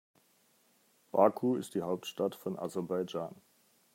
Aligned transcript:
Baku 1.11 1.57
ist 1.57 1.75
die 1.75 1.83
Hauptstadt 1.83 2.33
von 2.33 2.57
Aserbaidschan. 2.57 3.35